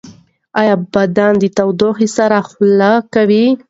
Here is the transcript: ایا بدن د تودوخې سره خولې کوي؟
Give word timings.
ایا 0.59 0.75
بدن 0.93 1.31
د 1.41 1.43
تودوخې 1.57 2.07
سره 2.17 2.37
خولې 2.49 2.93
کوي؟ 3.13 3.45